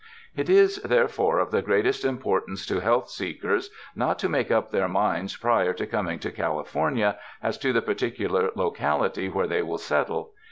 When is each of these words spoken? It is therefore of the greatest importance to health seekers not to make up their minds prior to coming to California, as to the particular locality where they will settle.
It 0.35 0.49
is 0.49 0.77
therefore 0.81 1.37
of 1.37 1.51
the 1.51 1.61
greatest 1.61 2.03
importance 2.03 2.65
to 2.65 2.79
health 2.79 3.11
seekers 3.11 3.69
not 3.95 4.17
to 4.17 4.29
make 4.29 4.49
up 4.49 4.71
their 4.71 4.87
minds 4.89 5.37
prior 5.37 5.73
to 5.73 5.85
coming 5.85 6.17
to 6.21 6.31
California, 6.31 7.19
as 7.43 7.55
to 7.59 7.71
the 7.71 7.83
particular 7.83 8.49
locality 8.55 9.29
where 9.29 9.45
they 9.45 9.61
will 9.61 9.77
settle. 9.77 10.31